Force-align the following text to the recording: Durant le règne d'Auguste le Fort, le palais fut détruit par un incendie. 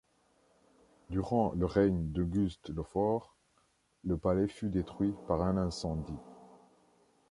Durant 1.11 1.53
le 1.55 1.67
règne 1.67 2.07
d'Auguste 2.07 2.69
le 2.69 2.81
Fort, 2.81 3.35
le 4.03 4.17
palais 4.17 4.47
fut 4.47 4.69
détruit 4.69 5.13
par 5.27 5.43
un 5.43 5.57
incendie. 5.57 6.17